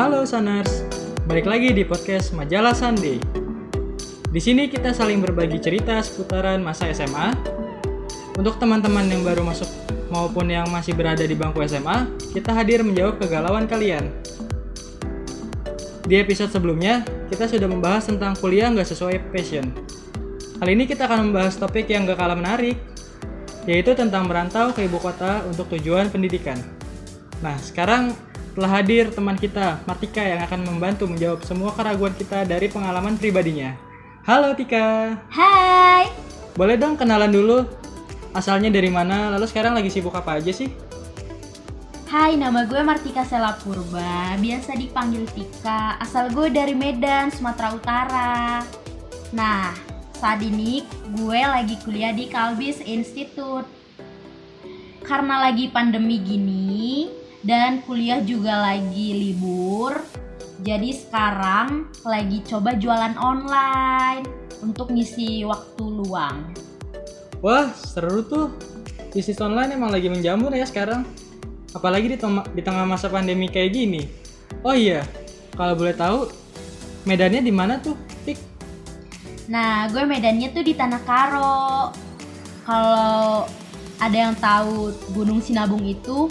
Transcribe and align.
Halo 0.00 0.24
Saners, 0.24 0.88
balik 1.28 1.44
lagi 1.44 1.76
di 1.76 1.84
podcast 1.84 2.32
Majalah 2.32 2.72
Sunday. 2.72 3.20
Di 4.32 4.40
sini 4.40 4.64
kita 4.64 4.96
saling 4.96 5.20
berbagi 5.20 5.60
cerita 5.60 6.00
seputaran 6.00 6.64
masa 6.64 6.88
SMA. 6.88 7.36
Untuk 8.40 8.56
teman-teman 8.56 9.04
yang 9.12 9.20
baru 9.20 9.44
masuk 9.44 9.68
maupun 10.08 10.48
yang 10.48 10.64
masih 10.72 10.96
berada 10.96 11.20
di 11.20 11.36
bangku 11.36 11.60
SMA, 11.68 12.08
kita 12.32 12.56
hadir 12.56 12.80
menjawab 12.80 13.20
kegalauan 13.20 13.68
kalian. 13.68 14.08
Di 16.08 16.16
episode 16.16 16.48
sebelumnya, 16.48 17.04
kita 17.28 17.44
sudah 17.44 17.68
membahas 17.68 18.08
tentang 18.08 18.32
kuliah 18.40 18.72
nggak 18.72 18.88
sesuai 18.88 19.20
passion. 19.36 19.68
Kali 20.60 20.76
ini 20.76 20.84
kita 20.84 21.08
akan 21.08 21.32
membahas 21.32 21.56
topik 21.56 21.88
yang 21.88 22.04
gak 22.04 22.20
kalah 22.20 22.36
menarik, 22.36 22.76
yaitu 23.64 23.96
tentang 23.96 24.28
merantau 24.28 24.76
ke 24.76 24.84
ibu 24.84 25.00
kota 25.00 25.40
untuk 25.48 25.72
tujuan 25.72 26.12
pendidikan. 26.12 26.60
Nah, 27.40 27.56
sekarang 27.56 28.12
telah 28.52 28.68
hadir 28.68 29.08
teman 29.08 29.40
kita, 29.40 29.80
Martika 29.88 30.20
yang 30.20 30.44
akan 30.44 30.68
membantu 30.68 31.08
menjawab 31.08 31.40
semua 31.48 31.72
keraguan 31.72 32.12
kita 32.12 32.44
dari 32.44 32.68
pengalaman 32.68 33.16
pribadinya. 33.16 33.72
Halo 34.28 34.52
Tika, 34.52 35.16
Hai, 35.32 36.12
boleh 36.52 36.76
dong 36.76 37.00
kenalan 37.00 37.32
dulu 37.32 37.64
asalnya 38.36 38.68
dari 38.68 38.92
mana, 38.92 39.32
lalu 39.32 39.48
sekarang 39.48 39.72
lagi 39.72 39.88
sibuk 39.88 40.12
apa 40.12 40.44
aja 40.44 40.52
sih? 40.52 40.68
hai 42.10 42.34
nama 42.36 42.66
gue 42.68 42.82
Martika 42.84 43.24
Sela 43.24 43.56
Purba, 43.64 44.36
biasa 44.36 44.76
dipanggil 44.76 45.24
Tika, 45.30 45.96
asal 46.02 46.28
gue 46.28 46.52
dari 46.52 46.76
Medan, 46.76 47.32
Sumatera 47.32 47.70
Utara. 47.72 48.60
Nah, 49.30 49.89
saat 50.20 50.44
ini 50.44 50.84
gue 51.16 51.40
lagi 51.40 51.80
kuliah 51.80 52.12
di 52.12 52.28
Kalbis 52.28 52.84
Institute. 52.84 53.64
Karena 55.00 55.40
lagi 55.48 55.72
pandemi 55.72 56.20
gini 56.20 57.08
dan 57.40 57.80
kuliah 57.88 58.20
juga 58.20 58.60
lagi 58.60 59.16
libur, 59.16 59.96
jadi 60.60 60.92
sekarang 60.92 61.88
lagi 62.04 62.44
coba 62.44 62.76
jualan 62.76 63.16
online 63.16 64.28
untuk 64.60 64.92
ngisi 64.92 65.48
waktu 65.48 65.84
luang. 65.88 66.52
Wah, 67.40 67.72
seru 67.72 68.20
tuh. 68.20 68.52
Bisnis 69.16 69.40
online 69.40 69.72
emang 69.72 69.88
lagi 69.88 70.12
menjamur 70.12 70.52
ya 70.52 70.68
sekarang. 70.68 71.08
Apalagi 71.72 72.12
di, 72.12 72.20
di 72.52 72.62
tengah 72.62 72.84
masa 72.84 73.08
pandemi 73.08 73.48
kayak 73.48 73.72
gini. 73.72 74.04
Oh 74.60 74.76
iya, 74.76 75.00
kalau 75.56 75.80
boleh 75.80 75.96
tahu, 75.96 76.28
medannya 77.08 77.40
di 77.40 77.48
mana 77.48 77.80
tuh? 77.80 78.09
Nah, 79.50 79.90
gue 79.90 80.06
medannya 80.06 80.54
tuh 80.54 80.62
di 80.62 80.78
Tanah 80.78 81.02
Karo. 81.02 81.90
Kalau 82.62 83.50
ada 83.98 84.14
yang 84.14 84.38
tahu 84.38 84.94
Gunung 85.10 85.42
Sinabung 85.42 85.82
itu, 85.82 86.30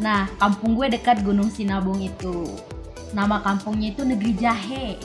nah 0.00 0.24
kampung 0.40 0.72
gue 0.72 0.88
dekat 0.88 1.20
Gunung 1.20 1.52
Sinabung 1.52 2.00
itu. 2.00 2.56
Nama 3.12 3.36
kampungnya 3.44 3.92
itu 3.92 4.08
Negeri 4.08 4.32
Jahe. 4.40 4.96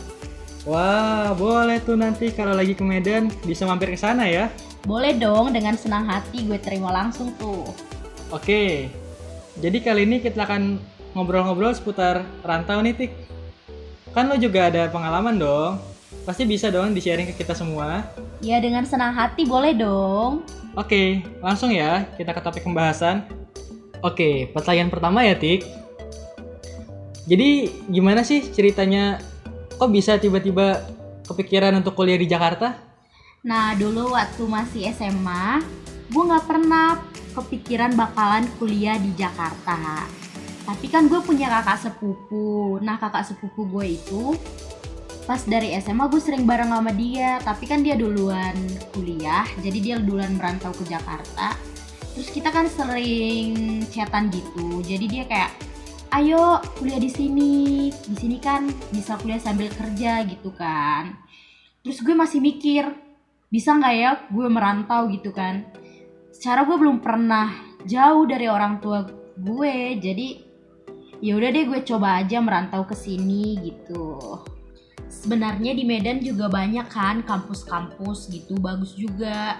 Wah, 0.64 1.36
boleh 1.36 1.84
tuh 1.84 2.00
nanti 2.00 2.32
kalau 2.32 2.56
lagi 2.56 2.72
ke 2.72 2.84
Medan 2.88 3.28
bisa 3.44 3.68
mampir 3.68 3.92
ke 3.92 4.00
sana 4.00 4.24
ya. 4.32 4.48
Boleh 4.88 5.12
dong, 5.12 5.52
dengan 5.52 5.76
senang 5.76 6.08
hati 6.08 6.48
gue 6.48 6.56
terima 6.56 6.96
langsung 6.96 7.36
tuh. 7.36 7.68
Oke, 8.32 8.88
jadi 9.60 9.78
kali 9.84 10.08
ini 10.08 10.24
kita 10.24 10.48
akan 10.48 10.80
ngobrol-ngobrol 11.12 11.76
seputar 11.76 12.24
rantau 12.40 12.80
nih, 12.80 12.96
Tik. 12.96 13.12
Kan 14.16 14.32
lo 14.32 14.40
juga 14.40 14.72
ada 14.72 14.88
pengalaman 14.88 15.36
dong. 15.36 15.97
Pasti 16.28 16.44
bisa 16.44 16.68
dong 16.68 16.92
di-sharing 16.92 17.32
ke 17.32 17.40
kita 17.40 17.56
semua. 17.56 18.04
Ya 18.44 18.60
dengan 18.60 18.84
senang 18.84 19.16
hati 19.16 19.48
boleh 19.48 19.72
dong. 19.72 20.44
Oke, 20.76 21.24
langsung 21.40 21.72
ya 21.72 22.04
kita 22.20 22.36
ke 22.36 22.44
topik 22.44 22.68
pembahasan. 22.68 23.24
Oke, 24.04 24.52
pertanyaan 24.52 24.92
pertama 24.92 25.24
ya, 25.24 25.40
Tik. 25.40 25.64
Jadi 27.32 27.72
gimana 27.88 28.28
sih 28.28 28.44
ceritanya 28.44 29.24
kok 29.80 29.88
bisa 29.88 30.20
tiba-tiba 30.20 30.84
kepikiran 31.24 31.80
untuk 31.80 31.96
kuliah 31.96 32.20
di 32.20 32.28
Jakarta? 32.28 32.76
Nah 33.48 33.76
dulu 33.80 34.12
waktu 34.12 34.44
masih 34.48 34.92
SMA, 34.92 35.64
gue 36.12 36.24
nggak 36.28 36.44
pernah 36.44 37.00
kepikiran 37.36 37.96
bakalan 37.96 38.44
kuliah 38.60 39.00
di 39.00 39.16
Jakarta. 39.16 40.08
Tapi 40.68 40.86
kan 40.92 41.08
gue 41.08 41.20
punya 41.24 41.48
kakak 41.48 41.88
sepupu. 41.88 42.80
Nah 42.84 43.00
kakak 43.00 43.28
sepupu 43.28 43.64
gue 43.72 43.96
itu 43.96 44.36
pas 45.28 45.44
dari 45.44 45.76
SMA 45.84 46.08
gue 46.08 46.22
sering 46.24 46.48
bareng 46.48 46.72
sama 46.72 46.96
dia. 46.96 47.38
Tapi 47.44 47.68
kan 47.68 47.84
dia 47.84 48.00
duluan 48.00 48.56
kuliah, 48.96 49.46
jadi 49.60 49.78
dia 49.78 49.96
duluan 50.00 50.40
merantau 50.40 50.72
ke 50.72 50.88
Jakarta. 50.88 51.54
Terus 52.16 52.32
kita 52.32 52.50
kan 52.50 52.66
sering 52.72 53.84
chatan 53.92 54.32
gitu. 54.32 54.82
Jadi 54.82 55.06
dia 55.06 55.24
kayak, 55.28 55.52
ayo 56.16 56.64
kuliah 56.80 56.98
di 56.98 57.12
sini. 57.12 57.54
Di 57.92 58.16
sini 58.16 58.40
kan 58.40 58.72
bisa 58.90 59.20
kuliah 59.20 59.38
sambil 59.38 59.68
kerja 59.70 60.24
gitu 60.24 60.50
kan. 60.56 61.14
Terus 61.84 62.00
gue 62.02 62.16
masih 62.16 62.40
mikir, 62.40 62.88
bisa 63.48 63.72
nggak 63.72 63.96
ya 63.96 64.12
gue 64.28 64.48
merantau 64.52 65.08
gitu 65.08 65.32
kan 65.32 65.64
secara 66.36 66.68
gue 66.68 66.76
belum 66.76 67.00
pernah 67.00 67.56
jauh 67.88 68.28
dari 68.28 68.52
orang 68.52 68.84
tua 68.84 69.08
gue 69.40 69.76
jadi 70.04 70.28
ya 71.24 71.34
udah 71.40 71.50
deh 71.56 71.66
gue 71.66 71.80
coba 71.88 72.20
aja 72.20 72.44
merantau 72.44 72.84
ke 72.84 72.94
sini 72.94 73.56
gitu 73.64 74.44
sebenarnya 75.08 75.72
di 75.74 75.84
Medan 75.88 76.20
juga 76.20 76.52
banyak 76.52 76.88
kan 76.92 77.24
kampus-kampus 77.24 78.32
gitu 78.32 78.60
bagus 78.60 78.94
juga 78.94 79.58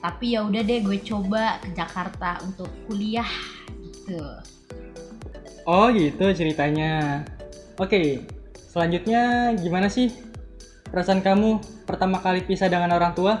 tapi 0.00 0.36
ya 0.36 0.44
udah 0.46 0.62
deh 0.62 0.80
gue 0.84 0.98
coba 1.02 1.58
ke 1.64 1.74
Jakarta 1.74 2.40
untuk 2.44 2.68
kuliah 2.86 3.28
gitu 3.82 4.20
Oh 5.64 5.88
gitu 5.88 6.28
ceritanya. 6.36 7.24
Oke, 7.80 8.20
selanjutnya 8.68 9.56
gimana 9.56 9.88
sih 9.88 10.12
perasaan 10.92 11.24
kamu 11.24 11.56
pertama 11.88 12.20
kali 12.20 12.44
pisah 12.44 12.68
dengan 12.68 12.92
orang 12.92 13.16
tua? 13.16 13.40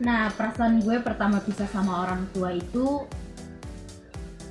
Nah, 0.00 0.32
perasaan 0.32 0.80
gue 0.80 0.96
pertama 1.04 1.44
pisah 1.44 1.68
sama 1.68 2.08
orang 2.08 2.24
tua 2.32 2.56
itu 2.56 3.04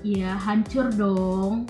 ya 0.06 0.38
hancur 0.38 0.94
dong. 0.94 1.66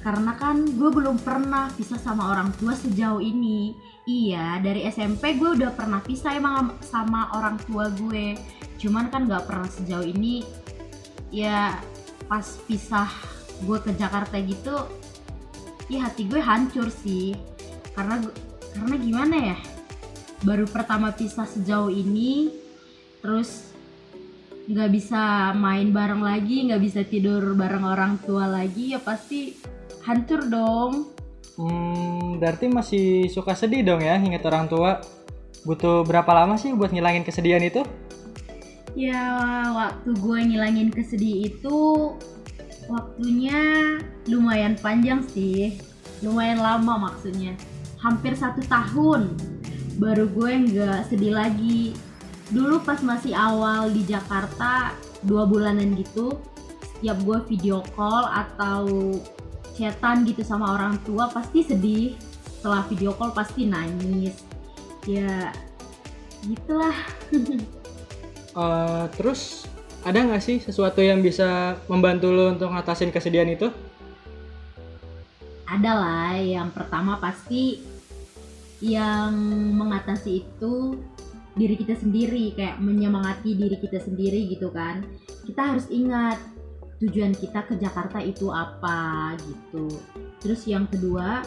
Karena 0.00 0.32
kan 0.36 0.64
gue 0.64 0.90
belum 0.90 1.20
pernah 1.20 1.68
pisah 1.76 2.00
sama 2.00 2.32
orang 2.32 2.50
tua 2.56 2.72
sejauh 2.72 3.20
ini. 3.20 3.76
Iya, 4.08 4.58
dari 4.64 4.88
SMP 4.88 5.36
gue 5.36 5.60
udah 5.60 5.76
pernah 5.76 6.00
pisah 6.00 6.34
emang 6.34 6.80
sama 6.80 7.36
orang 7.36 7.60
tua 7.68 7.92
gue. 7.92 8.34
Cuman 8.80 9.12
kan 9.12 9.28
gak 9.28 9.44
pernah 9.44 9.68
sejauh 9.68 10.04
ini. 10.04 10.42
Ya, 11.28 11.78
pas 12.26 12.44
pisah 12.64 13.12
gue 13.60 13.78
ke 13.78 13.92
Jakarta 13.92 14.40
gitu, 14.40 14.88
ya 15.92 16.08
hati 16.08 16.26
gue 16.26 16.40
hancur 16.40 16.88
sih. 16.88 17.36
Karena 17.92 18.18
karena 18.72 18.96
gimana 18.96 19.36
ya? 19.52 19.58
baru 20.40 20.64
pertama 20.64 21.12
pisah 21.12 21.44
sejauh 21.44 21.92
ini 21.92 22.48
terus 23.20 23.68
nggak 24.70 24.90
bisa 24.92 25.52
main 25.52 25.92
bareng 25.92 26.24
lagi 26.24 26.64
nggak 26.70 26.80
bisa 26.80 27.00
tidur 27.04 27.52
bareng 27.52 27.84
orang 27.84 28.16
tua 28.24 28.48
lagi 28.48 28.96
ya 28.96 29.00
pasti 29.02 29.52
hancur 30.04 30.44
dong 30.50 31.10
Hmm, 31.60 32.40
berarti 32.40 32.72
masih 32.72 33.28
suka 33.28 33.52
sedih 33.52 33.84
dong 33.84 34.00
ya 34.00 34.16
ingat 34.16 34.40
orang 34.48 34.64
tua. 34.64 35.04
Butuh 35.68 36.08
berapa 36.08 36.32
lama 36.32 36.56
sih 36.56 36.72
buat 36.72 36.88
ngilangin 36.88 37.20
kesedihan 37.20 37.60
itu? 37.60 37.84
ya 38.98 39.22
waktu 39.70 40.10
gue 40.18 40.38
ngilangin 40.50 40.90
kesedih 40.90 41.50
itu 41.52 41.80
waktunya 42.90 43.96
lumayan 44.26 44.74
panjang 44.74 45.22
sih 45.30 45.78
lumayan 46.20 46.58
lama 46.58 47.10
maksudnya 47.10 47.54
hampir 48.02 48.34
satu 48.34 48.60
tahun 48.66 49.30
baru 50.00 50.26
gue 50.34 50.52
nggak 50.74 51.00
sedih 51.06 51.38
lagi 51.38 51.94
dulu 52.50 52.82
pas 52.82 52.98
masih 52.98 53.30
awal 53.30 53.94
di 53.94 54.02
Jakarta 54.02 54.90
dua 55.22 55.46
bulanan 55.46 55.94
gitu 55.94 56.34
setiap 56.82 57.16
gue 57.22 57.38
video 57.46 57.86
call 57.94 58.26
atau 58.26 59.14
chatan 59.80 60.28
gitu 60.28 60.44
sama 60.44 60.76
orang 60.76 61.00
tua 61.08 61.32
pasti 61.32 61.64
sedih. 61.64 62.12
Setelah 62.60 62.84
video 62.92 63.16
call 63.16 63.32
pasti 63.32 63.64
nangis. 63.64 64.44
Ya 65.08 65.48
gitulah. 66.44 66.96
Eh, 68.50 69.06
terus 69.14 69.62
ada 70.02 70.26
nggak 70.26 70.42
sih 70.42 70.58
sesuatu 70.58 70.98
yang 70.98 71.22
bisa 71.22 71.78
membantu 71.86 72.34
lo 72.34 72.50
untuk 72.50 72.74
ngatasin 72.74 73.14
kesedihan 73.14 73.46
itu? 73.46 73.70
ada 75.70 75.92
lah. 75.94 76.34
Yang 76.36 76.68
pertama 76.74 77.16
pasti 77.22 77.78
yang 78.82 79.32
mengatasi 79.78 80.42
itu 80.42 80.98
diri 81.54 81.78
kita 81.78 81.94
sendiri. 81.94 82.52
Kayak 82.58 82.82
menyemangati 82.82 83.54
diri 83.54 83.78
kita 83.78 84.02
sendiri 84.02 84.50
gitu 84.50 84.74
kan. 84.74 85.06
Kita 85.46 85.70
harus 85.72 85.86
ingat 85.88 86.36
tujuan 87.00 87.32
kita 87.32 87.64
ke 87.64 87.80
Jakarta 87.80 88.20
itu 88.20 88.52
apa 88.52 89.34
gitu. 89.40 89.88
Terus 90.40 90.68
yang 90.68 90.84
kedua 90.86 91.40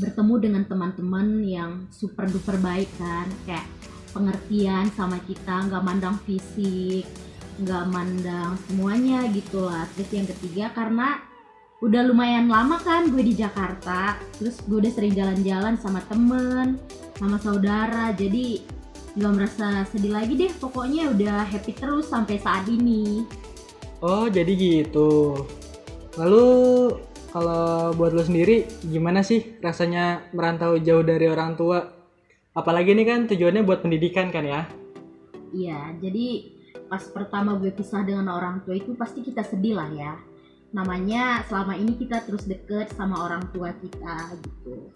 bertemu 0.00 0.34
dengan 0.40 0.62
teman-teman 0.64 1.44
yang 1.44 1.72
super 1.92 2.24
duper 2.28 2.56
baik 2.60 2.88
kan. 2.96 3.28
Kayak 3.44 3.68
pengertian 4.10 4.90
sama 4.96 5.20
kita 5.28 5.70
nggak 5.70 5.84
mandang 5.84 6.16
fisik 6.26 7.06
nggak 7.60 7.84
mandang 7.92 8.56
semuanya 8.66 9.28
gitu 9.36 9.68
lah. 9.68 9.84
Terus 9.94 10.10
yang 10.16 10.28
ketiga 10.28 10.72
karena 10.72 11.20
udah 11.80 12.02
lumayan 12.08 12.48
lama 12.48 12.76
kan 12.80 13.08
gue 13.08 13.24
di 13.24 13.32
Jakarta 13.32 14.20
terus 14.36 14.60
gue 14.68 14.84
udah 14.84 14.92
sering 14.92 15.16
jalan-jalan 15.16 15.80
sama 15.80 16.04
temen 16.12 16.76
sama 17.16 17.40
saudara 17.40 18.12
jadi 18.12 18.60
nggak 19.16 19.32
merasa 19.32 19.84
sedih 19.92 20.16
lagi 20.16 20.36
deh. 20.36 20.52
Pokoknya 20.56 21.12
udah 21.12 21.44
happy 21.44 21.76
terus 21.76 22.08
sampai 22.08 22.40
saat 22.40 22.64
ini 22.68 23.24
Oh, 24.00 24.32
jadi 24.32 24.48
gitu. 24.56 25.44
Lalu 26.16 26.48
kalau 27.30 27.92
buat 27.94 28.16
lo 28.16 28.24
sendiri 28.24 28.64
gimana 28.88 29.20
sih 29.20 29.60
rasanya 29.60 30.24
merantau 30.32 30.80
jauh 30.80 31.04
dari 31.04 31.28
orang 31.28 31.52
tua? 31.52 31.84
Apalagi 32.56 32.96
ini 32.96 33.04
kan 33.04 33.28
tujuannya 33.28 33.62
buat 33.62 33.84
pendidikan 33.84 34.32
kan 34.32 34.42
ya? 34.48 34.64
Iya, 35.52 35.94
jadi 36.00 36.48
pas 36.88 37.04
pertama 37.12 37.54
gue 37.60 37.70
pisah 37.70 38.02
dengan 38.02 38.32
orang 38.32 38.64
tua 38.66 38.74
itu 38.74 38.96
pasti 38.96 39.20
kita 39.20 39.44
sedih 39.44 39.76
lah 39.76 39.90
ya. 39.92 40.16
Namanya 40.72 41.44
selama 41.46 41.76
ini 41.76 41.94
kita 41.94 42.24
terus 42.24 42.48
deket 42.48 42.90
sama 42.96 43.20
orang 43.20 43.52
tua 43.52 43.70
kita 43.84 44.34
gitu. 44.40 44.90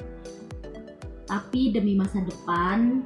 Tapi 1.29 1.77
demi 1.77 1.93
masa 1.93 2.25
depan, 2.25 3.05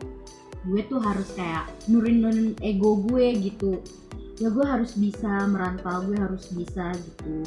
gue 0.63 0.81
tuh 0.87 1.03
harus 1.03 1.27
kayak 1.35 1.69
nurin-nurin 1.91 2.55
ego 2.63 3.03
gue 3.03 3.35
gitu. 3.51 3.83
Ya 4.39 4.55
gue 4.55 4.63
harus 4.63 4.95
bisa 4.95 5.51
merantau, 5.51 6.07
gue 6.07 6.15
harus 6.15 6.47
bisa 6.55 6.95
gitu. 6.95 7.43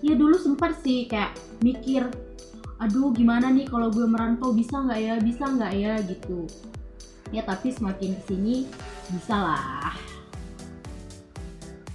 Ya 0.00 0.16
dulu 0.16 0.40
sempat 0.40 0.80
sih 0.80 1.04
kayak 1.04 1.36
mikir, 1.60 2.08
aduh 2.80 3.12
gimana 3.12 3.52
nih 3.52 3.68
kalau 3.68 3.92
gue 3.92 4.08
merantau 4.08 4.56
bisa 4.56 4.80
nggak 4.80 5.00
ya, 5.04 5.14
bisa 5.20 5.44
nggak 5.44 5.72
ya 5.76 5.94
gitu. 6.08 6.48
Ya 7.28 7.44
tapi 7.44 7.76
semakin 7.76 8.16
ke 8.16 8.22
sini 8.24 8.64
bisa 9.12 9.36
lah. 9.36 9.92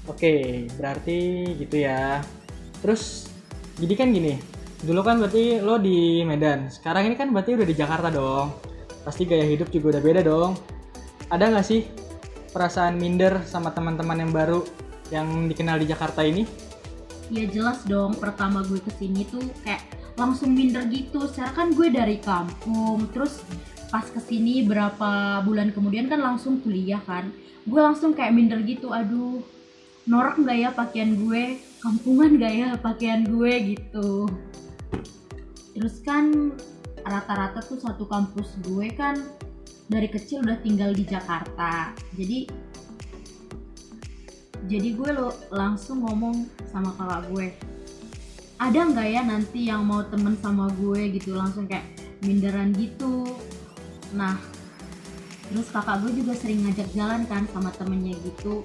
Oke, 0.06 0.66
berarti 0.78 1.50
gitu 1.58 1.86
ya. 1.86 2.22
Terus 2.86 3.30
jadi 3.81 3.94
kan 3.98 4.14
gini, 4.14 4.38
dulu 4.86 5.02
kan 5.02 5.18
berarti 5.18 5.58
lo 5.58 5.81
di 5.81 6.22
Medan, 6.22 6.70
sekarang 6.70 7.10
ini 7.10 7.16
kan 7.18 7.34
berarti 7.34 7.58
udah 7.58 7.66
di 7.66 7.74
Jakarta 7.78 8.14
dong. 8.14 8.54
Pasti 9.02 9.26
gaya 9.26 9.46
hidup 9.46 9.74
juga 9.74 9.98
udah 9.98 10.02
beda 10.06 10.22
dong. 10.22 10.54
Ada 11.34 11.50
nggak 11.50 11.66
sih 11.66 11.81
perasaan 12.50 12.98
minder 12.98 13.42
sama 13.46 13.72
teman-teman 13.74 14.18
yang 14.25 14.31
baru 14.34 14.60
yang 15.10 15.50
dikenal 15.50 15.81
di 15.81 15.90
Jakarta 15.90 16.22
ini? 16.25 16.46
Ya 17.30 17.46
jelas 17.46 17.86
dong, 17.86 18.18
pertama 18.18 18.66
gue 18.66 18.81
ke 18.81 18.90
sini 18.98 19.25
tuh 19.30 19.42
kayak 19.62 19.86
langsung 20.18 20.57
minder 20.57 20.86
gitu. 20.90 21.30
Secara 21.30 21.54
kan 21.54 21.68
gue 21.74 21.94
dari 21.94 22.18
kampung, 22.18 23.06
terus 23.13 23.46
pas 23.90 24.06
ke 24.06 24.22
sini 24.22 24.66
berapa 24.66 25.42
bulan 25.46 25.74
kemudian 25.74 26.10
kan 26.10 26.22
langsung 26.22 26.62
kuliah 26.62 27.01
kan. 27.06 27.30
Gue 27.69 27.81
langsung 27.81 28.18
kayak 28.18 28.34
minder 28.34 28.62
gitu, 28.66 28.90
aduh 28.90 29.45
norak 30.10 30.42
nggak 30.42 30.57
ya 30.57 30.69
pakaian 30.74 31.13
gue, 31.22 31.62
kampungan 31.86 32.42
nggak 32.42 32.54
ya 32.54 32.69
pakaian 32.81 33.22
gue 33.30 33.78
gitu. 33.78 34.25
Terus 35.78 36.02
kan 36.02 36.57
rata-rata 37.06 37.62
tuh 37.62 37.78
satu 37.78 38.10
kampus 38.10 38.57
gue 38.66 38.90
kan 38.98 39.16
dari 39.89 40.06
kecil 40.07 40.45
udah 40.45 40.62
tinggal 40.62 40.94
di 40.94 41.03
Jakarta. 41.03 41.91
Jadi 42.13 42.45
jadi 44.69 44.89
gue 44.94 45.09
lo 45.18 45.33
langsung 45.50 46.06
ngomong 46.06 46.45
sama 46.69 46.94
kakak 46.94 47.25
gue 47.33 47.47
ada 48.59 48.80
nggak 48.86 49.07
ya 49.07 49.21
nanti 49.25 49.71
yang 49.71 49.81
mau 49.81 50.06
temen 50.06 50.38
sama 50.38 50.69
gue 50.77 51.09
gitu? 51.18 51.33
Langsung 51.33 51.65
kayak 51.65 51.89
minderan 52.21 52.69
gitu. 52.77 53.25
Nah 54.13 54.38
terus 55.50 55.74
kakak 55.74 56.06
gue 56.06 56.21
juga 56.21 56.38
sering 56.38 56.69
ngajak 56.69 56.94
jalan 56.94 57.25
kan 57.25 57.50
sama 57.50 57.74
temennya 57.74 58.13
gitu. 58.21 58.62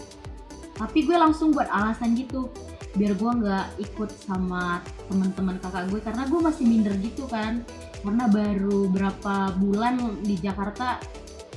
Tapi 0.77 1.09
gue 1.09 1.17
langsung 1.17 1.57
buat 1.57 1.73
alasan 1.73 2.13
gitu 2.21 2.53
biar 2.95 3.17
gue 3.19 3.31
nggak 3.43 3.67
ikut 3.83 4.11
sama 4.23 4.79
teman-teman 5.11 5.59
kakak 5.59 5.91
gue 5.91 5.99
karena 5.99 6.31
gue 6.31 6.41
masih 6.41 6.63
minder 6.63 6.95
gitu 7.03 7.27
kan 7.27 7.67
karena 8.05 8.29
baru 8.29 8.93
berapa 8.93 9.57
bulan 9.57 10.21
di 10.21 10.37
Jakarta 10.37 11.01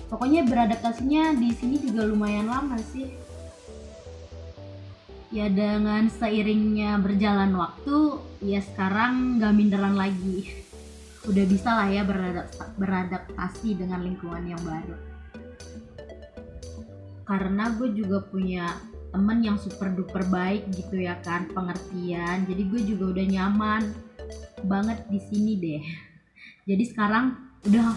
pokoknya 0.07 0.47
beradaptasinya 0.47 1.35
di 1.35 1.51
sini 1.51 1.75
juga 1.83 2.07
lumayan 2.07 2.47
lama 2.47 2.79
sih. 2.79 3.11
Ya 5.27 5.51
dengan 5.51 6.07
seiringnya 6.07 7.03
berjalan 7.03 7.51
waktu 7.51 8.23
ya 8.39 8.63
sekarang 8.63 9.43
nggak 9.43 9.53
minderan 9.59 9.99
lagi. 9.99 10.55
Udah 11.27 11.43
bisa 11.43 11.69
lah 11.75 11.91
ya 11.91 12.07
beradap- 12.07 12.55
beradaptasi 12.79 13.75
dengan 13.75 14.07
lingkungan 14.07 14.47
yang 14.47 14.63
baru. 14.63 14.95
Karena 17.27 17.75
gue 17.75 17.91
juga 17.91 18.23
punya 18.23 18.71
temen 19.11 19.43
yang 19.43 19.59
super 19.59 19.91
duper 19.91 20.23
baik 20.31 20.71
gitu 20.71 20.95
ya 20.95 21.19
kan 21.19 21.51
pengertian. 21.51 22.47
Jadi 22.47 22.63
gue 22.71 22.81
juga 22.95 23.19
udah 23.19 23.25
nyaman 23.27 23.83
banget 24.63 25.03
di 25.11 25.19
sini 25.19 25.53
deh 25.59 26.06
jadi 26.67 26.83
sekarang 26.83 27.25
udah 27.63 27.95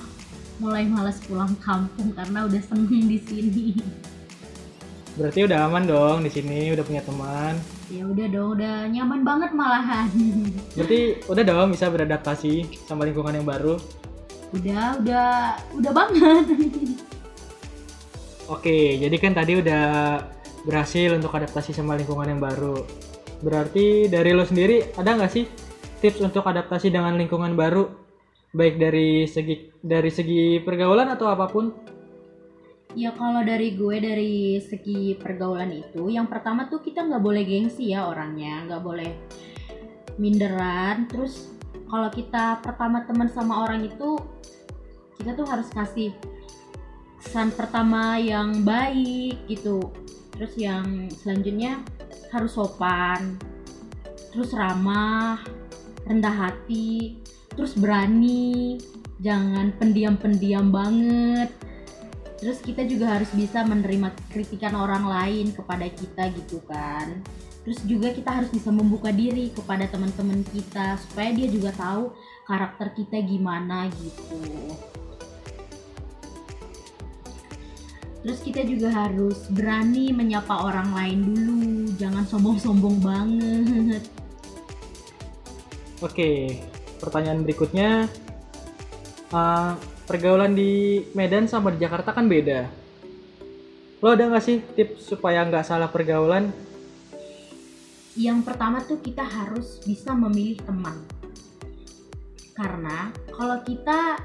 mulai 0.63 0.87
malas 0.87 1.19
pulang 1.27 1.59
kampung 1.59 2.15
karena 2.15 2.47
udah 2.47 2.63
seneng 2.63 3.11
di 3.11 3.19
sini 3.19 3.67
Berarti 5.11 5.43
udah 5.43 5.67
aman 5.67 5.85
dong 5.91 6.23
di 6.23 6.31
sini, 6.31 6.71
udah 6.71 6.87
punya 6.87 7.03
teman. 7.03 7.59
ya 7.91 8.07
udah 8.07 8.27
dong 8.31 8.55
udah 8.55 8.87
nyaman 8.87 9.27
banget 9.27 9.51
malahan 9.51 10.07
Berarti 10.79 11.19
udah 11.27 11.43
dong 11.43 11.75
bisa 11.75 11.91
beradaptasi 11.91 12.79
sama 12.87 13.03
lingkungan 13.05 13.35
yang 13.35 13.45
baru. 13.45 13.75
udah 14.55 15.03
udah 15.03 15.29
udah 15.75 15.93
banget 15.93 16.45
Oke, 18.51 18.99
jadi 18.99 19.15
kan 19.19 19.35
tadi 19.35 19.59
udah 19.59 19.87
berhasil 20.63 21.15
untuk 21.15 21.31
adaptasi 21.35 21.71
sama 21.75 21.95
lingkungan 21.99 22.35
yang 22.35 22.43
baru. 22.43 22.83
Berarti 23.43 24.07
dari 24.11 24.31
lo 24.35 24.43
sendiri 24.47 24.95
ada 24.95 25.15
nggak 25.19 25.31
sih 25.31 25.47
tips 26.03 26.19
untuk 26.23 26.43
adaptasi 26.47 26.91
dengan 26.91 27.15
lingkungan 27.15 27.55
baru, 27.55 27.87
baik 28.51 28.83
dari 28.83 29.25
segi 29.31 29.71
dari 29.81 30.11
segi 30.11 30.59
pergaulan 30.63 31.09
atau 31.15 31.27
apa 31.31 31.47
pun? 31.47 31.67
ya 32.99 33.15
kalau 33.15 33.47
dari 33.47 33.79
gue 33.79 33.97
dari 34.03 34.59
segi 34.59 35.15
pergaulan 35.15 35.71
itu 35.71 36.11
yang 36.11 36.27
pertama 36.27 36.67
tuh 36.67 36.83
kita 36.83 37.07
nggak 37.07 37.23
boleh 37.23 37.47
gengsi 37.47 37.95
ya 37.95 38.11
orangnya 38.11 38.67
nggak 38.67 38.83
boleh 38.83 39.11
minderan. 40.21 41.07
Terus 41.07 41.55
kalau 41.87 42.11
kita 42.11 42.59
pertama 42.61 43.07
teman 43.07 43.31
sama 43.31 43.67
orang 43.67 43.87
itu 43.87 44.19
kita 45.17 45.37
tuh 45.37 45.47
harus 45.47 45.69
kasih 45.71 46.13
kesan 47.23 47.55
pertama 47.55 48.21
yang 48.21 48.67
baik 48.67 49.39
gitu. 49.47 49.93
Terus 50.35 50.53
yang 50.59 51.09
selanjutnya 51.13 51.81
harus 52.31 52.55
sopan 52.55 53.39
terus 54.31 54.55
ramah 54.55 55.43
rendah 56.09 56.33
hati 56.33 57.21
terus 57.55 57.77
berani 57.77 58.79
jangan 59.21 59.73
pendiam-pendiam 59.77 60.73
banget. 60.73 61.53
Terus 62.41 62.57
kita 62.65 62.89
juga 62.89 63.21
harus 63.21 63.29
bisa 63.37 63.61
menerima 63.69 64.17
kritikan 64.33 64.73
orang 64.73 65.05
lain 65.05 65.53
kepada 65.53 65.85
kita 65.93 66.33
gitu 66.41 66.65
kan. 66.65 67.21
Terus 67.61 67.85
juga 67.85 68.09
kita 68.17 68.33
harus 68.33 68.49
bisa 68.49 68.73
membuka 68.73 69.13
diri 69.13 69.53
kepada 69.53 69.85
teman-teman 69.85 70.41
kita 70.49 70.97
supaya 71.05 71.37
dia 71.37 71.53
juga 71.53 71.77
tahu 71.77 72.17
karakter 72.49 72.97
kita 72.97 73.21
gimana 73.21 73.93
gitu. 74.01 74.41
Terus 78.25 78.41
kita 78.41 78.65
juga 78.65 78.89
harus 78.89 79.49
berani 79.53 80.13
menyapa 80.13 80.65
orang 80.65 80.93
lain 80.97 81.21
dulu 81.29 81.61
jangan 82.01 82.25
sombong-sombong 82.25 83.01
banget 83.01 84.20
Oke, 86.01 86.61
pertanyaan 86.97 87.45
berikutnya, 87.45 88.09
uh, 89.33 89.73
pergaulan 90.09 90.57
di 90.57 91.05
Medan 91.13 91.45
sama 91.45 91.73
di 91.73 91.79
Jakarta 91.81 92.17
kan 92.17 92.25
beda. 92.29 92.69
Lo 94.01 94.17
ada 94.17 94.25
nggak 94.25 94.45
sih 94.45 94.65
tips 94.75 95.13
supaya 95.13 95.45
nggak 95.45 95.69
salah 95.69 95.93
pergaulan? 95.93 96.49
yang 98.19 98.43
pertama 98.43 98.83
tuh 98.83 98.99
kita 98.99 99.23
harus 99.23 99.79
bisa 99.87 100.11
memilih 100.19 100.59
teman 100.67 100.99
karena 102.59 103.15
kalau 103.31 103.63
kita 103.63 104.19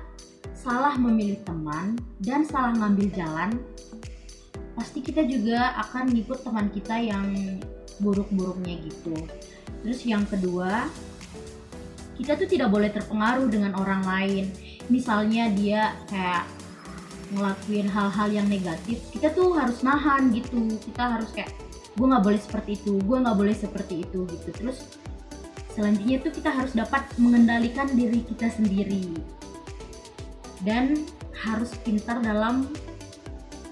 salah 0.51 0.97
memilih 0.97 1.37
teman 1.45 1.93
dan 2.17 2.41
salah 2.43 2.73
ngambil 2.73 3.07
jalan 3.13 3.49
pasti 4.73 5.05
kita 5.05 5.21
juga 5.29 5.77
akan 5.85 6.11
ngikut 6.17 6.39
teman 6.41 6.67
kita 6.73 6.97
yang 6.97 7.61
buruk-buruknya 8.01 8.83
gitu 8.89 9.15
terus 9.85 10.01
yang 10.01 10.25
kedua 10.25 10.89
kita 12.15 12.39
tuh 12.39 12.47
tidak 12.47 12.69
boleh 12.71 12.89
terpengaruh 12.91 13.47
dengan 13.51 13.75
orang 13.75 14.03
lain 14.03 14.51
misalnya 14.87 15.51
dia 15.51 15.95
kayak 16.07 16.47
ngelakuin 17.33 17.89
hal-hal 17.89 18.27
yang 18.29 18.47
negatif 18.47 19.01
kita 19.11 19.33
tuh 19.33 19.57
harus 19.57 19.81
nahan 19.81 20.29
gitu 20.31 20.77
kita 20.91 21.19
harus 21.19 21.29
kayak 21.33 21.51
gue 21.95 22.05
nggak 22.05 22.23
boleh 22.23 22.39
seperti 22.39 22.71
itu 22.77 22.93
gue 23.01 23.17
nggak 23.17 23.37
boleh 23.37 23.55
seperti 23.55 23.95
itu 24.05 24.19
gitu 24.29 24.49
terus 24.53 24.77
selanjutnya 25.73 26.17
tuh 26.23 26.31
kita 26.31 26.49
harus 26.53 26.71
dapat 26.71 27.03
mengendalikan 27.19 27.89
diri 27.91 28.23
kita 28.23 28.47
sendiri 28.53 29.11
dan 30.63 30.95
harus 31.35 31.75
pintar 31.83 32.23
dalam 32.23 32.65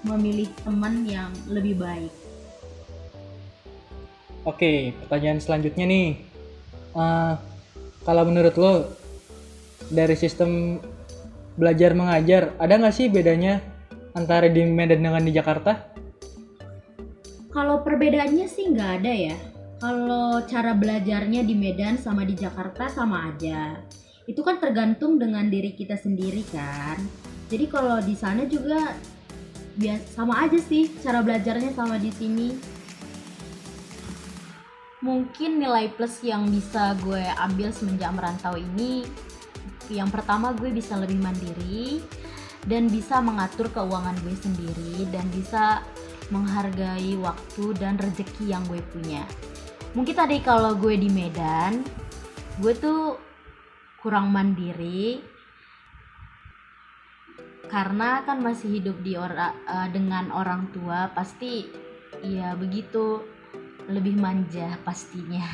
memilih 0.04 0.46
teman 0.62 1.02
yang 1.08 1.32
lebih 1.48 1.80
baik. 1.80 2.12
Oke, 4.44 4.92
pertanyaan 5.00 5.40
selanjutnya 5.40 5.88
nih. 5.88 6.08
Uh, 6.92 7.34
kalau 8.04 8.28
menurut 8.28 8.54
lo 8.60 8.72
dari 9.88 10.12
sistem 10.16 10.80
belajar 11.56 11.96
mengajar 11.96 12.52
ada 12.60 12.76
nggak 12.76 12.94
sih 12.94 13.08
bedanya 13.08 13.64
antara 14.14 14.46
di 14.46 14.62
Medan 14.68 15.02
dengan 15.02 15.24
di 15.24 15.32
Jakarta? 15.34 15.92
Kalau 17.50 17.82
perbedaannya 17.82 18.46
sih 18.46 18.70
nggak 18.70 18.90
ada 19.02 19.12
ya. 19.12 19.36
Kalau 19.80 20.40
cara 20.48 20.72
belajarnya 20.72 21.44
di 21.44 21.54
Medan 21.56 21.98
sama 21.98 22.24
di 22.24 22.34
Jakarta 22.38 22.88
sama 22.88 23.30
aja. 23.34 23.78
Itu 24.24 24.40
kan 24.40 24.56
tergantung 24.56 25.20
dengan 25.20 25.46
diri 25.50 25.76
kita 25.76 25.98
sendiri 25.98 26.40
kan. 26.50 26.96
Jadi 27.52 27.64
kalau 27.68 28.00
di 28.00 28.16
sana 28.16 28.48
juga 28.48 28.96
sama 30.14 30.46
aja 30.46 30.56
sih 30.56 30.88
cara 31.02 31.20
belajarnya 31.20 31.74
sama 31.74 31.98
di 31.98 32.10
sini 32.14 32.54
mungkin 35.04 35.60
nilai 35.60 35.92
plus 35.92 36.24
yang 36.24 36.48
bisa 36.48 36.96
gue 37.04 37.20
ambil 37.36 37.68
semenjak 37.76 38.08
merantau 38.16 38.56
ini 38.56 39.04
yang 39.92 40.08
pertama 40.08 40.56
gue 40.56 40.72
bisa 40.72 40.96
lebih 40.96 41.20
mandiri 41.20 42.00
dan 42.64 42.88
bisa 42.88 43.20
mengatur 43.20 43.68
keuangan 43.68 44.16
gue 44.24 44.32
sendiri 44.32 45.04
dan 45.12 45.28
bisa 45.28 45.84
menghargai 46.32 47.20
waktu 47.20 47.76
dan 47.76 48.00
rezeki 48.00 48.56
yang 48.56 48.64
gue 48.64 48.80
punya. 48.96 49.28
Mungkin 49.92 50.16
tadi 50.16 50.40
kalau 50.40 50.72
gue 50.72 50.96
di 50.96 51.12
Medan 51.12 51.84
gue 52.64 52.72
tuh 52.72 53.20
kurang 54.00 54.32
mandiri 54.32 55.20
karena 57.68 58.24
kan 58.24 58.40
masih 58.40 58.80
hidup 58.80 58.96
di 59.04 59.20
ora, 59.20 59.52
uh, 59.68 59.88
dengan 59.92 60.32
orang 60.32 60.72
tua 60.72 61.12
pasti 61.12 61.68
ya 62.24 62.56
begitu 62.56 63.33
lebih 63.88 64.16
manja 64.16 64.76
pastinya. 64.82 65.44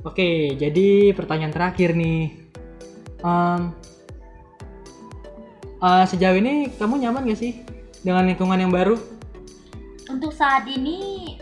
Oke, 0.00 0.56
jadi 0.56 1.12
pertanyaan 1.12 1.52
terakhir 1.52 1.92
nih. 1.92 2.48
Um, 3.20 3.76
uh, 5.84 6.04
sejauh 6.08 6.40
ini 6.40 6.72
kamu 6.80 7.04
nyaman 7.04 7.28
gak 7.28 7.40
sih 7.40 7.60
dengan 8.00 8.24
lingkungan 8.24 8.56
yang 8.56 8.72
baru? 8.72 8.96
Untuk 10.08 10.32
saat 10.32 10.64
ini 10.64 11.36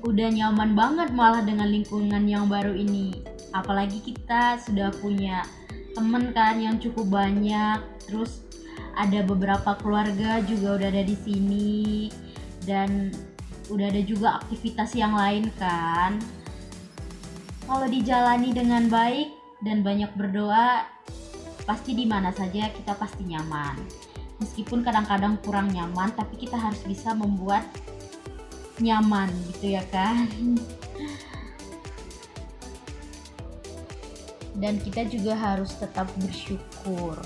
udah 0.00 0.28
nyaman 0.32 0.72
banget 0.72 1.08
malah 1.12 1.44
dengan 1.44 1.68
lingkungan 1.68 2.24
yang 2.24 2.48
baru 2.48 2.72
ini. 2.72 3.20
Apalagi 3.52 4.00
kita 4.00 4.56
sudah 4.64 4.92
punya 5.00 5.44
temen 5.92 6.32
kan 6.32 6.60
yang 6.60 6.76
cukup 6.80 7.08
banyak, 7.08 7.80
terus 8.08 8.44
ada 8.96 9.20
beberapa 9.20 9.76
keluarga 9.80 10.40
juga 10.44 10.80
udah 10.80 10.88
ada 10.88 11.04
di 11.04 11.16
sini 11.16 12.08
dan 12.64 13.12
udah 13.70 13.86
ada 13.90 14.02
juga 14.02 14.38
aktivitas 14.42 14.94
yang 14.94 15.14
lain 15.14 15.50
kan. 15.58 16.18
Kalau 17.66 17.86
dijalani 17.90 18.54
dengan 18.54 18.86
baik 18.86 19.34
dan 19.62 19.82
banyak 19.82 20.10
berdoa 20.14 20.86
pasti 21.66 21.98
di 21.98 22.06
mana 22.06 22.30
saja 22.30 22.70
kita 22.70 22.94
pasti 22.94 23.26
nyaman. 23.26 23.74
Meskipun 24.38 24.86
kadang-kadang 24.86 25.40
kurang 25.42 25.74
nyaman 25.74 26.14
tapi 26.14 26.38
kita 26.38 26.54
harus 26.54 26.78
bisa 26.86 27.10
membuat 27.16 27.66
nyaman 28.78 29.32
gitu 29.50 29.74
ya 29.74 29.82
kan. 29.90 30.30
Dan 34.56 34.80
kita 34.80 35.04
juga 35.10 35.36
harus 35.36 35.74
tetap 35.76 36.08
bersyukur 36.16 37.18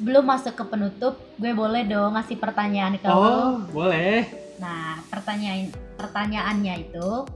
sebelum 0.00 0.24
masuk 0.24 0.56
ke 0.56 0.64
penutup, 0.64 1.20
gue 1.36 1.52
boleh 1.52 1.84
dong 1.84 2.16
ngasih 2.16 2.40
pertanyaan 2.40 2.96
ke 2.96 3.04
oh, 3.04 3.20
lo. 3.20 3.28
Oh, 3.28 3.52
boleh. 3.68 4.24
Nah, 4.56 4.96
pertanyaan 5.12 5.68
pertanyaannya 6.00 6.88
itu, 6.88 7.28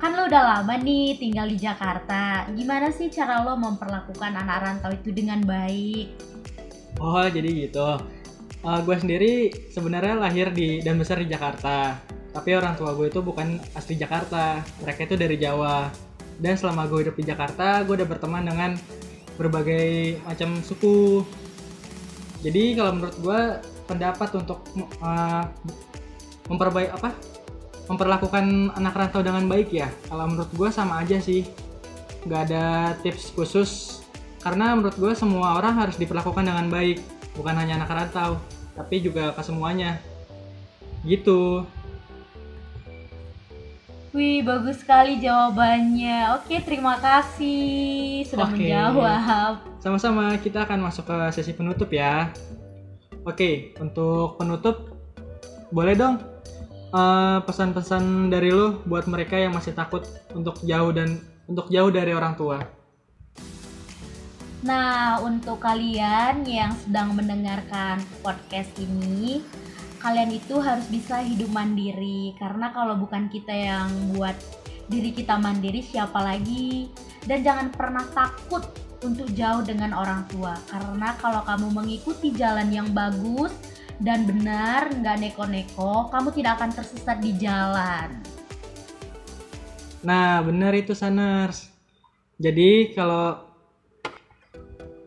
kan 0.00 0.16
lo 0.16 0.24
udah 0.24 0.42
lama 0.56 0.80
nih 0.80 1.20
tinggal 1.20 1.44
di 1.44 1.60
Jakarta. 1.60 2.48
Gimana 2.56 2.88
sih 2.88 3.12
cara 3.12 3.44
lo 3.44 3.52
memperlakukan 3.60 4.32
anak 4.32 4.58
rantau 4.64 4.96
itu 4.96 5.12
dengan 5.12 5.44
baik? 5.44 6.16
Oh, 6.96 7.20
jadi 7.28 7.68
gitu. 7.68 8.00
Uh, 8.64 8.80
gue 8.80 8.96
sendiri 8.96 9.32
sebenarnya 9.68 10.16
lahir 10.16 10.48
di 10.56 10.80
dan 10.80 10.96
besar 10.96 11.20
di 11.20 11.28
Jakarta. 11.28 12.00
Tapi 12.32 12.56
orang 12.56 12.80
tua 12.80 12.96
gue 12.96 13.12
itu 13.12 13.20
bukan 13.20 13.60
asli 13.76 14.00
Jakarta. 14.00 14.64
Mereka 14.80 15.04
itu 15.04 15.20
dari 15.20 15.36
Jawa. 15.36 15.92
Dan 16.40 16.56
selama 16.56 16.88
gue 16.88 17.04
hidup 17.04 17.20
di 17.20 17.28
Jakarta, 17.28 17.84
gue 17.84 18.00
udah 18.00 18.08
berteman 18.08 18.48
dengan 18.48 18.72
berbagai 19.36 20.20
macam 20.24 20.60
suku 20.64 21.24
jadi 22.40 22.62
kalau 22.72 22.92
menurut 22.96 23.16
gue 23.20 23.40
pendapat 23.84 24.28
untuk 24.40 24.64
uh, 25.04 25.44
memperbaik 26.48 26.90
apa 26.96 27.12
memperlakukan 27.90 28.70
anak 28.78 28.94
rantau 28.94 29.20
dengan 29.20 29.44
baik 29.50 29.74
ya 29.74 29.90
kalau 30.08 30.30
menurut 30.30 30.50
gue 30.54 30.68
sama 30.72 31.02
aja 31.04 31.20
sih. 31.20 31.44
Nggak 32.20 32.40
ada 32.52 32.64
tips 33.00 33.32
khusus 33.32 34.00
karena 34.44 34.76
menurut 34.76 34.96
gue 34.96 35.12
semua 35.16 35.56
orang 35.56 35.76
harus 35.76 35.96
diperlakukan 36.00 36.44
dengan 36.44 36.68
baik 36.68 37.00
bukan 37.36 37.54
hanya 37.56 37.80
anak 37.80 37.92
rantau 37.92 38.40
tapi 38.72 39.04
juga 39.04 39.36
ke 39.36 39.42
semuanya. 39.44 40.00
Gitu 41.04 41.64
Wih, 44.10 44.42
bagus 44.42 44.82
sekali 44.82 45.22
jawabannya. 45.22 46.34
Oke, 46.34 46.58
terima 46.66 46.98
kasih 46.98 48.26
sudah 48.26 48.50
Oke. 48.50 48.66
menjawab. 48.66 49.62
Sama-sama, 49.78 50.34
kita 50.42 50.66
akan 50.66 50.90
masuk 50.90 51.06
ke 51.06 51.16
sesi 51.30 51.54
penutup 51.54 51.86
ya. 51.94 52.34
Oke, 53.22 53.70
untuk 53.78 54.34
penutup, 54.34 54.98
boleh 55.70 55.94
dong 55.94 56.18
eh, 56.90 57.38
pesan-pesan 57.46 58.34
dari 58.34 58.50
lo 58.50 58.82
buat 58.82 59.06
mereka 59.06 59.38
yang 59.38 59.54
masih 59.54 59.78
takut 59.78 60.02
untuk 60.34 60.58
jauh 60.66 60.90
dan 60.90 61.22
untuk 61.46 61.70
jauh 61.70 61.94
dari 61.94 62.10
orang 62.10 62.34
tua. 62.34 62.58
Nah, 64.66 65.22
untuk 65.22 65.62
kalian 65.62 66.42
yang 66.50 66.74
sedang 66.82 67.14
mendengarkan 67.14 68.02
podcast 68.26 68.74
ini, 68.76 69.40
kalian 70.00 70.32
itu 70.32 70.58
harus 70.58 70.88
bisa 70.88 71.20
hidup 71.20 71.52
mandiri. 71.52 72.34
Karena 72.40 72.72
kalau 72.72 72.96
bukan 72.96 73.28
kita 73.28 73.52
yang 73.52 73.88
buat 74.16 74.34
diri 74.88 75.12
kita 75.12 75.36
mandiri 75.36 75.84
siapa 75.84 76.18
lagi? 76.18 76.88
Dan 77.22 77.44
jangan 77.44 77.68
pernah 77.70 78.04
takut 78.10 78.64
untuk 79.04 79.28
jauh 79.36 79.60
dengan 79.60 79.92
orang 79.92 80.24
tua. 80.32 80.56
Karena 80.68 81.14
kalau 81.20 81.44
kamu 81.44 81.68
mengikuti 81.72 82.32
jalan 82.32 82.72
yang 82.72 82.88
bagus 82.96 83.52
dan 84.00 84.24
benar 84.24 84.88
nggak 84.88 85.20
neko-neko 85.20 86.08
kamu 86.08 86.32
tidak 86.32 86.56
akan 86.56 86.70
tersesat 86.72 87.20
di 87.20 87.36
jalan. 87.36 88.08
Nah 90.00 90.40
benar 90.40 90.72
itu 90.72 90.96
Saners. 90.96 91.68
Jadi 92.40 92.96
kalau 92.96 93.36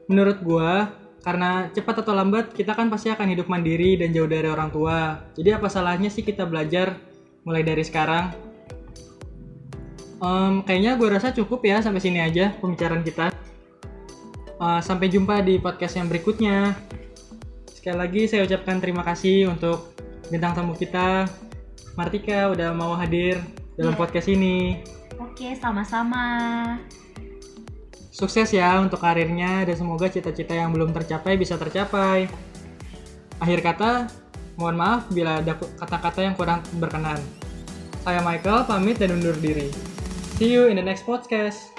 menurut 0.05 0.37
gua 0.45 0.93
karena 1.23 1.71
cepat 1.71 2.03
atau 2.03 2.11
lambat 2.11 2.51
kita 2.51 2.75
kan 2.75 2.91
pasti 2.91 3.07
akan 3.07 3.31
hidup 3.31 3.47
mandiri 3.47 3.95
dan 3.95 4.11
jauh 4.11 4.27
dari 4.27 4.51
orang 4.51 4.69
tua. 4.69 5.23
Jadi 5.39 5.55
apa 5.55 5.71
salahnya 5.71 6.11
sih 6.11 6.21
kita 6.21 6.43
belajar 6.43 6.99
mulai 7.47 7.63
dari 7.63 7.81
sekarang? 7.81 8.35
Um, 10.19 10.63
kayaknya 10.67 10.99
gue 10.99 11.07
rasa 11.07 11.31
cukup 11.31 11.63
ya 11.63 11.79
sampai 11.79 12.03
sini 12.03 12.19
aja 12.19 12.51
pembicaraan 12.59 13.03
kita. 13.07 13.31
Uh, 14.59 14.79
sampai 14.83 15.07
jumpa 15.07 15.43
di 15.43 15.59
podcast 15.59 15.95
yang 15.95 16.11
berikutnya. 16.11 16.75
Sekali 17.71 17.97
lagi 17.99 18.21
saya 18.27 18.43
ucapkan 18.43 18.79
terima 18.79 19.03
kasih 19.03 19.51
untuk 19.51 19.95
bintang 20.31 20.55
tamu 20.55 20.71
kita, 20.75 21.27
Martika 21.99 22.47
udah 22.51 22.71
mau 22.71 22.95
hadir 22.95 23.43
dalam 23.75 23.95
yeah. 23.95 23.99
podcast 23.99 24.27
ini. 24.31 24.79
Oke, 25.19 25.55
sama-sama. 25.59 26.23
Sukses 28.13 28.53
ya 28.53 28.77
untuk 28.77 29.01
karirnya 29.01 29.65
dan 29.65 29.73
semoga 29.73 30.05
cita-cita 30.05 30.53
yang 30.53 30.69
belum 30.69 30.93
tercapai 30.93 31.33
bisa 31.33 31.57
tercapai. 31.57 32.29
Akhir 33.41 33.65
kata, 33.65 34.05
mohon 34.53 34.77
maaf 34.77 35.09
bila 35.09 35.41
ada 35.41 35.57
kata-kata 35.57 36.21
yang 36.21 36.37
kurang 36.37 36.61
berkenan. 36.77 37.17
Saya 38.05 38.21
Michael, 38.21 38.69
pamit 38.69 39.01
dan 39.01 39.17
undur 39.17 39.33
diri. 39.41 39.73
See 40.37 40.53
you 40.53 40.69
in 40.69 40.77
the 40.77 40.85
next 40.85 41.09
podcast. 41.09 41.72